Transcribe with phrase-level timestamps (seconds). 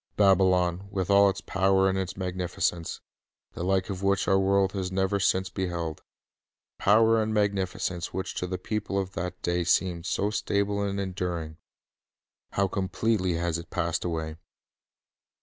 [0.17, 2.99] Babylon, with all its power and its magnificence,
[3.53, 6.01] the like of which our world has never since beheld,—
[6.79, 11.57] power and magnificence which to the people of that day seemed so stable and enduring,—
[12.53, 14.37] how completely has it passed away!